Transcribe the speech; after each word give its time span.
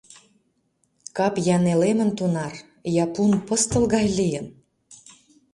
Кап 1.17 1.35
я 1.55 1.57
нелемын 1.65 2.09
тунар, 2.17 2.53
я 3.03 3.05
пун 3.13 3.31
пыстыл 3.47 3.83
гай 3.93 4.07
лийын? 4.17 4.47